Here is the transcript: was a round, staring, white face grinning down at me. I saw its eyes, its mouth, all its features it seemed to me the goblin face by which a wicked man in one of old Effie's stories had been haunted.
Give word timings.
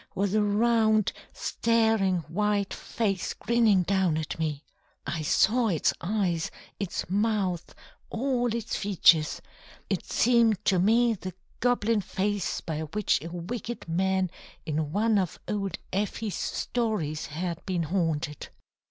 was 0.15 0.33
a 0.33 0.41
round, 0.41 1.13
staring, 1.31 2.21
white 2.21 2.73
face 2.73 3.35
grinning 3.35 3.83
down 3.83 4.17
at 4.17 4.39
me. 4.39 4.63
I 5.05 5.21
saw 5.21 5.67
its 5.67 5.93
eyes, 6.01 6.49
its 6.79 7.07
mouth, 7.07 7.75
all 8.09 8.47
its 8.47 8.75
features 8.75 9.43
it 9.91 10.03
seemed 10.03 10.65
to 10.65 10.79
me 10.79 11.13
the 11.13 11.35
goblin 11.59 12.01
face 12.01 12.61
by 12.61 12.79
which 12.79 13.21
a 13.23 13.29
wicked 13.29 13.87
man 13.87 14.31
in 14.65 14.91
one 14.91 15.19
of 15.19 15.39
old 15.47 15.77
Effie's 15.93 16.33
stories 16.33 17.27
had 17.27 17.63
been 17.67 17.83
haunted. 17.83 18.49